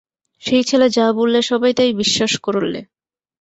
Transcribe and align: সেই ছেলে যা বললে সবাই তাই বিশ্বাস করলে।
সেই 0.43 0.63
ছেলে 0.63 0.87
যা 0.89 1.05
বললে 1.19 1.39
সবাই 1.41 1.71
তাই 1.73 1.91
বিশ্বাস 2.01 2.33
করলে। 2.45 2.79